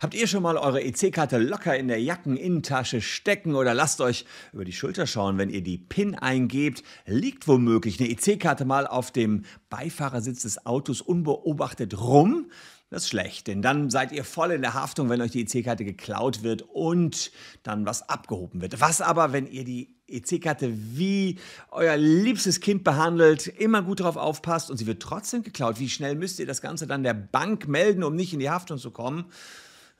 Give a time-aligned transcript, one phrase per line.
[0.00, 4.64] Habt ihr schon mal eure EC-Karte locker in der Jackeninnentasche stecken oder lasst euch über
[4.64, 6.82] die Schulter schauen, wenn ihr die PIN eingebt?
[7.04, 12.50] Liegt womöglich eine EC-Karte mal auf dem Beifahrersitz des Autos unbeobachtet rum?
[12.88, 15.84] Das ist schlecht, denn dann seid ihr voll in der Haftung, wenn euch die EC-Karte
[15.84, 17.30] geklaut wird und
[17.62, 18.80] dann was abgehoben wird.
[18.80, 21.38] Was aber, wenn ihr die EC-Karte wie
[21.72, 25.78] euer liebstes Kind behandelt, immer gut darauf aufpasst und sie wird trotzdem geklaut?
[25.78, 28.78] Wie schnell müsst ihr das Ganze dann der Bank melden, um nicht in die Haftung
[28.78, 29.26] zu kommen?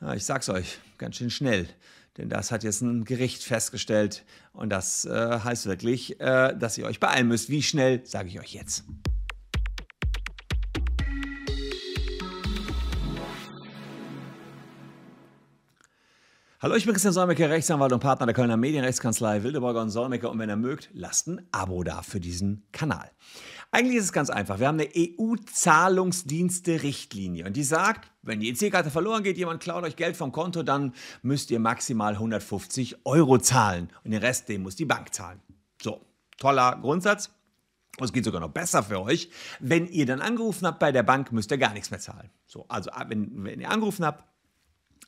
[0.00, 1.68] Ja, ich sag's euch, ganz schön schnell.
[2.16, 4.24] Denn das hat jetzt ein Gericht festgestellt.
[4.52, 7.50] Und das äh, heißt wirklich, äh, dass ihr euch beeilen müsst.
[7.50, 8.84] Wie schnell, sage ich euch jetzt.
[16.62, 20.28] Hallo, ich bin Christian Solmecke, Rechtsanwalt und Partner der Kölner Medienrechtskanzlei Wildeborger und Solmecke.
[20.28, 23.10] Und wenn ihr mögt, lasst ein Abo da für diesen Kanal.
[23.70, 24.58] Eigentlich ist es ganz einfach.
[24.58, 29.96] Wir haben eine EU-Zahlungsdienste-Richtlinie und die sagt, wenn die EC-Karte verloren geht, jemand klaut euch
[29.96, 30.92] Geld vom Konto, dann
[31.22, 35.40] müsst ihr maximal 150 Euro zahlen und den Rest, den muss die Bank zahlen.
[35.80, 36.04] So,
[36.36, 37.30] toller Grundsatz.
[37.98, 39.30] Es geht sogar noch besser für euch.
[39.60, 42.28] Wenn ihr dann angerufen habt bei der Bank, müsst ihr gar nichts mehr zahlen.
[42.46, 44.26] So, also wenn, wenn ihr angerufen habt,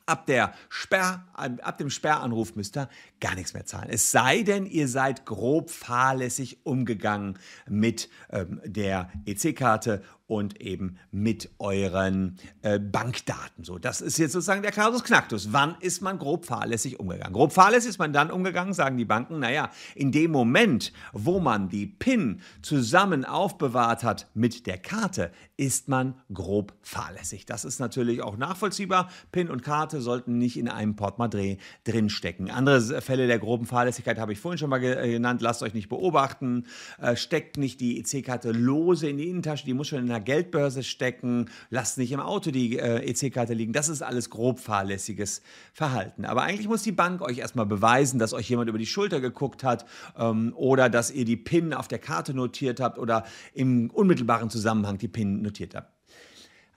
[0.05, 2.89] Ab, der Sperr, ab dem Sperranruf müsst ihr
[3.21, 3.89] gar nichts mehr zahlen.
[3.89, 11.49] Es sei denn, ihr seid grob fahrlässig umgegangen mit ähm, der EC-Karte und eben mit
[11.59, 13.63] euren äh, Bankdaten.
[13.63, 15.51] So, das ist jetzt sozusagen der Kasus Knacktus.
[15.51, 17.33] Wann ist man grob fahrlässig umgegangen?
[17.33, 21.67] Grob fahrlässig ist man dann umgegangen, sagen die Banken, naja, in dem Moment, wo man
[21.69, 27.45] die PIN zusammen aufbewahrt hat mit der Karte, ist man grob fahrlässig.
[27.45, 29.09] Das ist natürlich auch nachvollziehbar.
[29.31, 32.49] PIN und Karte sollten nicht in einem Portemonnaie drinstecken.
[32.49, 35.41] Andere Fälle der groben Fahrlässigkeit habe ich vorhin schon mal genannt.
[35.41, 36.65] Lasst euch nicht beobachten.
[36.99, 39.65] Äh, steckt nicht die EC-Karte lose in die Innentasche.
[39.65, 43.73] Die muss schon in einer Geldbörse stecken, lasst nicht im Auto die äh, EC-Karte liegen.
[43.73, 45.41] Das ist alles grob fahrlässiges
[45.73, 46.25] Verhalten.
[46.25, 49.63] Aber eigentlich muss die Bank euch erstmal beweisen, dass euch jemand über die Schulter geguckt
[49.63, 49.85] hat
[50.17, 54.97] ähm, oder dass ihr die PIN auf der Karte notiert habt oder im unmittelbaren Zusammenhang
[54.97, 55.92] die PIN notiert habt.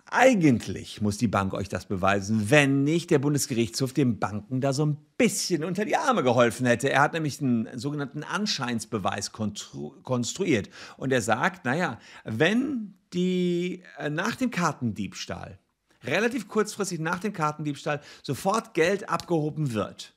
[0.09, 4.87] Eigentlich muss die Bank euch das beweisen, wenn nicht der Bundesgerichtshof den Banken da so
[4.87, 6.89] ein bisschen unter die Arme geholfen hätte.
[6.91, 10.71] Er hat nämlich einen sogenannten Anscheinsbeweis konstruiert.
[10.97, 15.59] Und er sagt, naja, wenn die äh, nach dem Kartendiebstahl,
[16.05, 20.15] relativ kurzfristig nach dem Kartendiebstahl, sofort Geld abgehoben wird,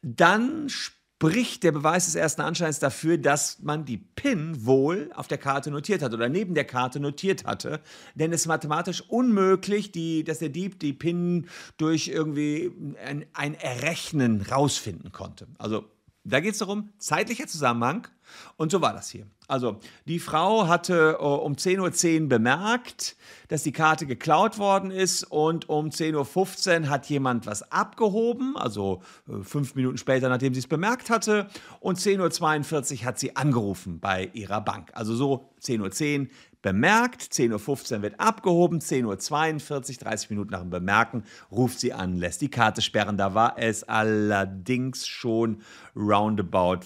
[0.00, 0.70] dann
[1.16, 5.70] spricht der Beweis des ersten Anscheins dafür, dass man die PIN wohl auf der Karte
[5.70, 7.80] notiert hat oder neben der Karte notiert hatte.
[8.14, 11.46] Denn es ist mathematisch unmöglich, die, dass der Dieb die PIN
[11.78, 12.72] durch irgendwie
[13.02, 15.46] ein, ein Errechnen rausfinden konnte.
[15.56, 15.84] Also
[16.24, 18.08] da geht es darum, zeitlicher Zusammenhang.
[18.56, 19.26] Und so war das hier.
[19.46, 23.16] Also, die Frau hatte uh, um 10.10 Uhr bemerkt,
[23.48, 29.02] dass die Karte geklaut worden ist und um 10.15 Uhr hat jemand was abgehoben, also
[29.28, 31.48] uh, fünf Minuten später, nachdem sie es bemerkt hatte.
[31.80, 34.90] Und 10.42 Uhr hat sie angerufen bei ihrer Bank.
[34.94, 36.26] Also so 10.10 Uhr
[36.64, 42.16] bemerkt, 10.15 Uhr wird abgehoben, 10.42 Uhr, 30 Minuten nach dem Bemerken, ruft sie an,
[42.16, 43.18] lässt die Karte sperren.
[43.18, 45.60] Da war es allerdings schon
[45.94, 46.80] roundabout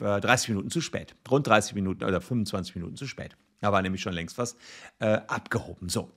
[0.00, 1.14] 30 äh, Minuten zu spät.
[1.30, 3.36] Rund 30 Minuten oder 25 Minuten zu spät.
[3.60, 4.56] Da war nämlich schon längst was
[5.00, 5.88] äh, abgehoben.
[5.88, 6.10] So.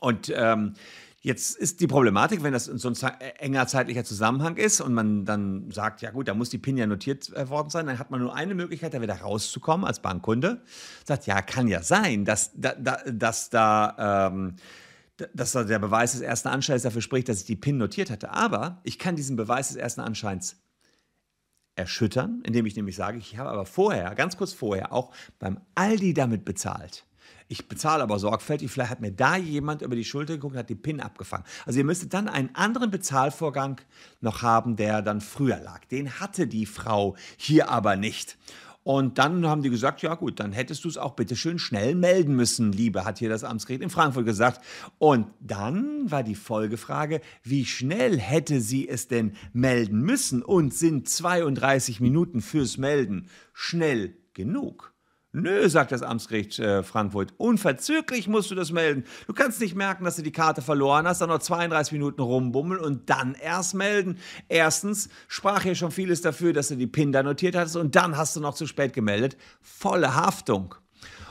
[0.00, 0.74] Und ähm,
[1.22, 5.70] Jetzt ist die Problematik, wenn das so ein enger zeitlicher Zusammenhang ist und man dann
[5.70, 8.20] sagt, ja gut, da muss die PIN ja notiert äh, worden sein, dann hat man
[8.20, 10.62] nur eine Möglichkeit, da wieder rauszukommen als Bankkunde.
[11.04, 14.28] Sagt, ja, kann ja sein, dass, da, dass da...
[14.28, 14.56] Ähm,
[15.34, 18.30] dass da der Beweis des ersten Anscheins dafür spricht, dass ich die PIN notiert hatte.
[18.30, 20.56] Aber ich kann diesen Beweis des ersten Anscheins
[21.80, 26.14] erschüttern, indem ich nämlich sage, ich habe aber vorher, ganz kurz vorher, auch beim Aldi
[26.14, 27.04] damit bezahlt.
[27.48, 30.70] Ich bezahle aber sorgfältig, vielleicht hat mir da jemand über die Schulter geguckt und hat
[30.70, 31.44] die PIN abgefangen.
[31.66, 33.80] Also ihr müsstet dann einen anderen Bezahlvorgang
[34.20, 35.84] noch haben, der dann früher lag.
[35.86, 38.38] Den hatte die Frau hier aber nicht.
[38.82, 41.94] Und dann haben die gesagt, ja gut, dann hättest du es auch bitte schön schnell
[41.94, 44.64] melden müssen, Liebe, hat hier das Amtsgericht in Frankfurt gesagt.
[44.98, 50.42] Und dann war die Folgefrage, wie schnell hätte sie es denn melden müssen?
[50.42, 54.94] Und sind 32 Minuten fürs Melden schnell genug?
[55.32, 57.34] Nö, sagt das Amtsgericht äh, Frankfurt.
[57.36, 59.04] Unverzüglich musst du das melden.
[59.28, 62.80] Du kannst nicht merken, dass du die Karte verloren hast, dann noch 32 Minuten rumbummeln
[62.80, 64.18] und dann erst melden.
[64.48, 68.16] Erstens sprach hier schon vieles dafür, dass du die PIN da notiert hattest und dann
[68.16, 69.36] hast du noch zu spät gemeldet.
[69.60, 70.74] Volle Haftung.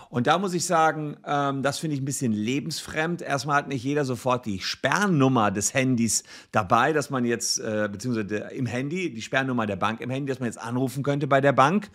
[0.10, 3.22] Und da muss ich sagen, ähm, das finde ich ein bisschen lebensfremd.
[3.22, 8.38] Erstmal hat nicht jeder sofort die Sperrnummer des Handys dabei, dass man jetzt, äh, beziehungsweise
[8.52, 11.54] im Handy, die Sperrnummer der Bank im Handy, dass man jetzt anrufen könnte bei der
[11.54, 11.92] Bank.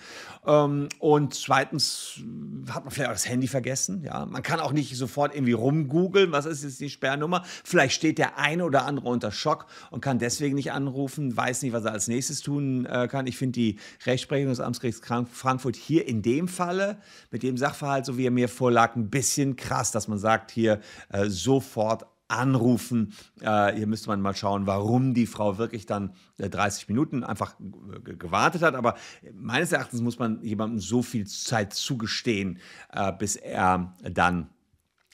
[0.47, 2.21] Ähm, und zweitens
[2.71, 4.05] hat man vielleicht auch das Handy vergessen.
[4.05, 4.27] Ja?
[4.27, 7.43] Man kann auch nicht sofort irgendwie rumgoogeln, was ist jetzt die Sperrnummer.
[7.65, 11.73] Vielleicht steht der eine oder andere unter Schock und kann deswegen nicht anrufen, weiß nicht,
[11.73, 13.27] was er als nächstes tun äh, kann.
[13.27, 15.01] Ich finde die Rechtsprechung des Amtsgerichts
[15.33, 16.99] Frankfurt hier in dem Falle
[17.33, 20.81] mit dem Sachverhalt, so wie er mir vorlag, ein bisschen krass, dass man sagt, hier
[21.11, 23.13] äh, sofort anrufen.
[23.41, 27.57] Äh, hier müsste man mal schauen, warum die Frau wirklich dann äh, 30 Minuten einfach
[28.03, 28.75] gewartet hat.
[28.75, 28.97] Aber
[29.35, 32.59] meines Erachtens muss man jemandem so viel Zeit zugestehen,
[32.93, 34.51] äh, bis er dann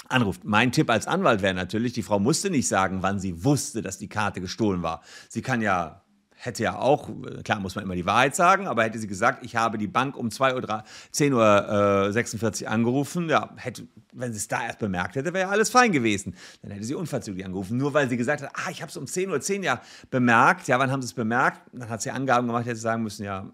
[0.08, 0.44] anruft.
[0.44, 3.98] Mein Tipp als Anwalt wäre natürlich, die Frau musste nicht sagen, wann sie wusste, dass
[3.98, 5.02] die Karte gestohlen war.
[5.28, 6.02] Sie kann ja
[6.42, 7.10] hätte ja auch,
[7.44, 10.16] klar muss man immer die Wahrheit sagen, aber hätte sie gesagt, ich habe die Bank
[10.16, 15.46] um 10.46 Uhr äh, angerufen, ja, hätte, wenn sie es da erst bemerkt hätte, wäre
[15.46, 16.34] ja alles fein gewesen.
[16.62, 17.76] Dann hätte sie unverzüglich angerufen.
[17.76, 20.66] Nur weil sie gesagt hat, ah, ich habe es um 10.10 Uhr 10 ja bemerkt,
[20.66, 21.60] ja, wann haben sie es bemerkt?
[21.72, 23.46] Dann hat sie Angaben gemacht, hätte sie sagen müssen, ja,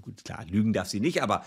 [0.00, 1.42] gut, klar, lügen darf sie nicht, aber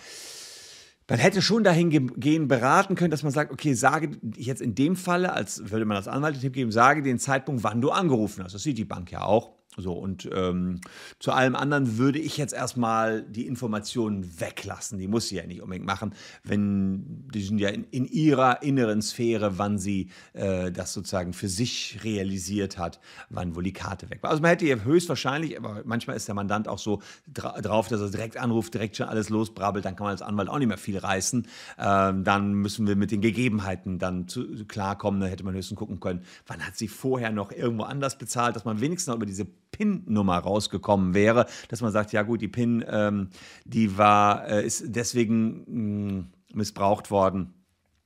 [1.08, 5.32] man hätte schon dahingehend beraten können, dass man sagt, okay, sage jetzt in dem Falle,
[5.32, 8.54] als würde man als Anwalt den Tipp geben, sage den Zeitpunkt, wann du angerufen hast.
[8.54, 9.57] Das sieht die Bank ja auch.
[9.78, 10.80] So, und ähm,
[11.18, 14.98] zu allem anderen würde ich jetzt erstmal die Informationen weglassen.
[14.98, 16.14] Die muss sie ja nicht unbedingt machen,
[16.44, 21.48] wenn die sind ja in, in ihrer inneren Sphäre, wann sie äh, das sozusagen für
[21.48, 24.30] sich realisiert hat, wann wohl die Karte weg war.
[24.30, 27.00] Also man hätte ja höchstwahrscheinlich, aber manchmal ist der Mandant auch so
[27.32, 30.48] dra drauf, dass er direkt anruft, direkt schon alles losbrabbelt, dann kann man als Anwalt
[30.48, 31.46] auch nicht mehr viel reißen.
[31.78, 35.20] Ähm, dann müssen wir mit den Gegebenheiten dann zu, klarkommen.
[35.20, 38.64] Da hätte man höchstens gucken können, wann hat sie vorher noch irgendwo anders bezahlt, dass
[38.64, 42.84] man wenigstens noch über diese PIN-Nummer rausgekommen wäre, dass man sagt, ja gut, die PIN,
[42.88, 43.30] ähm,
[43.64, 47.54] die war, äh, ist deswegen mh, mm, missbraucht worden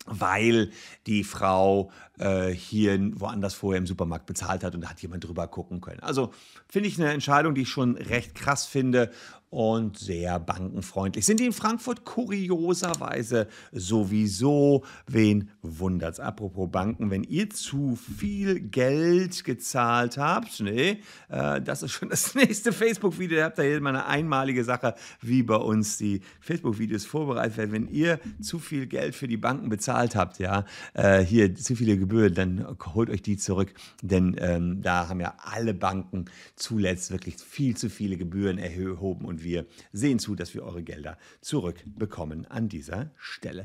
[0.07, 0.71] weil
[1.07, 5.47] die Frau äh, hier woanders vorher im Supermarkt bezahlt hat und da hat jemand drüber
[5.47, 6.01] gucken können.
[6.01, 6.33] Also
[6.69, 9.13] finde ich eine Entscheidung, die ich schon recht krass finde
[9.53, 11.27] und sehr bankenfreundlich.
[11.27, 14.83] Sind die in Frankfurt kurioserweise sowieso?
[15.07, 16.21] Wen wundert's?
[16.21, 22.35] Apropos Banken, wenn ihr zu viel Geld gezahlt habt, nee, äh, das ist schon das
[22.35, 23.37] nächste Facebook-Video.
[23.41, 27.73] Da habt ihr hier mal eine einmalige Sache, wie bei uns die Facebook-Videos vorbereitet werden.
[27.73, 30.65] Wenn ihr zu viel Geld für die Banken bezahlt habt, ja,
[30.95, 35.35] äh, hier zu viele Gebühren, dann holt euch die zurück, denn ähm, da haben ja
[35.43, 36.25] alle Banken
[36.57, 42.47] zuletzt wirklich viel zu viele Gebühren erhoben wir sehen zu, dass wir eure Gelder zurückbekommen
[42.47, 43.65] an dieser Stelle.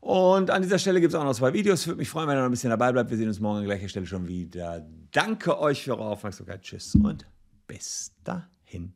[0.00, 1.86] Und an dieser Stelle gibt es auch noch zwei Videos.
[1.86, 3.10] Würde mich freuen, wenn ihr noch ein bisschen dabei bleibt.
[3.10, 4.86] Wir sehen uns morgen an gleicher Stelle schon wieder.
[5.10, 6.62] Danke euch für eure Aufmerksamkeit.
[6.62, 7.26] Tschüss und
[7.66, 8.94] bis dahin.